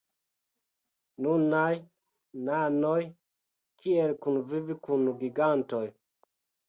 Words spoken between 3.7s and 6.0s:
kiel kunvivi kun giganto?